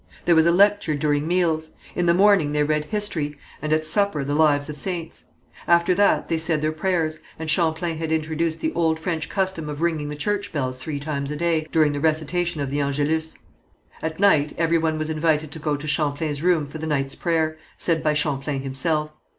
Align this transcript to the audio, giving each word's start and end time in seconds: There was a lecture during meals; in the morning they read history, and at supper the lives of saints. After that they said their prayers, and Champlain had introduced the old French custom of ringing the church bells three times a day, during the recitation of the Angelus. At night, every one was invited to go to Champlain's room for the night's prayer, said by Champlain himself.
There 0.25 0.33
was 0.33 0.47
a 0.47 0.51
lecture 0.51 0.95
during 0.95 1.27
meals; 1.27 1.69
in 1.93 2.07
the 2.07 2.13
morning 2.15 2.53
they 2.53 2.63
read 2.63 2.85
history, 2.85 3.37
and 3.61 3.71
at 3.71 3.85
supper 3.85 4.23
the 4.23 4.33
lives 4.33 4.67
of 4.67 4.75
saints. 4.75 5.25
After 5.67 5.93
that 5.93 6.27
they 6.27 6.39
said 6.39 6.59
their 6.63 6.71
prayers, 6.71 7.19
and 7.37 7.47
Champlain 7.51 7.99
had 7.99 8.11
introduced 8.11 8.61
the 8.61 8.73
old 8.73 8.99
French 8.99 9.29
custom 9.29 9.69
of 9.69 9.79
ringing 9.79 10.09
the 10.09 10.15
church 10.15 10.51
bells 10.51 10.79
three 10.79 10.99
times 10.99 11.29
a 11.29 11.35
day, 11.35 11.67
during 11.71 11.91
the 11.93 11.99
recitation 11.99 12.61
of 12.61 12.71
the 12.71 12.79
Angelus. 12.79 13.37
At 14.01 14.19
night, 14.19 14.55
every 14.57 14.79
one 14.79 14.97
was 14.97 15.11
invited 15.11 15.51
to 15.51 15.59
go 15.59 15.77
to 15.77 15.87
Champlain's 15.87 16.41
room 16.41 16.65
for 16.65 16.79
the 16.79 16.87
night's 16.87 17.13
prayer, 17.13 17.59
said 17.77 18.01
by 18.03 18.15
Champlain 18.15 18.63
himself. 18.63 19.11